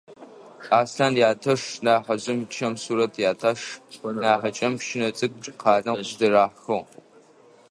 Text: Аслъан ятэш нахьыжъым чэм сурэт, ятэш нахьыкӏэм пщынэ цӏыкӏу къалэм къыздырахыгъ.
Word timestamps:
Аслъан 0.79 1.13
ятэш 1.31 1.61
нахьыжъым 1.85 2.39
чэм 2.53 2.73
сурэт, 2.83 3.13
ятэш 3.31 3.59
нахьыкӏэм 4.21 4.73
пщынэ 4.79 5.09
цӏыкӏу 5.17 5.55
къалэм 5.61 5.95
къыздырахыгъ. 5.97 6.77